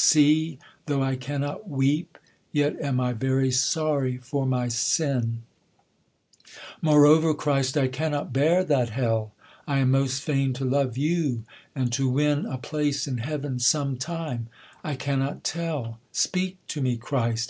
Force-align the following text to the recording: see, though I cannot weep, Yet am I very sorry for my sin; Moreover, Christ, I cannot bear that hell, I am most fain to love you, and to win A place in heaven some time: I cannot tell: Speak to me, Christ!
see, 0.00 0.60
though 0.86 1.02
I 1.02 1.16
cannot 1.16 1.68
weep, 1.68 2.18
Yet 2.52 2.80
am 2.80 3.00
I 3.00 3.12
very 3.14 3.50
sorry 3.50 4.16
for 4.16 4.46
my 4.46 4.68
sin; 4.68 5.42
Moreover, 6.80 7.34
Christ, 7.34 7.76
I 7.76 7.88
cannot 7.88 8.32
bear 8.32 8.62
that 8.62 8.90
hell, 8.90 9.32
I 9.66 9.78
am 9.80 9.90
most 9.90 10.22
fain 10.22 10.52
to 10.52 10.64
love 10.64 10.96
you, 10.96 11.42
and 11.74 11.90
to 11.94 12.08
win 12.08 12.46
A 12.46 12.58
place 12.58 13.08
in 13.08 13.18
heaven 13.18 13.58
some 13.58 13.96
time: 13.96 14.46
I 14.84 14.94
cannot 14.94 15.42
tell: 15.42 15.98
Speak 16.12 16.64
to 16.68 16.80
me, 16.80 16.96
Christ! 16.96 17.46